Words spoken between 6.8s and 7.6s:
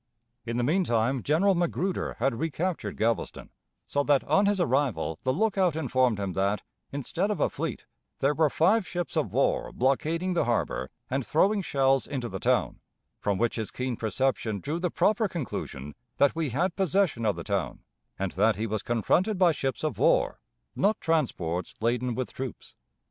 instead of a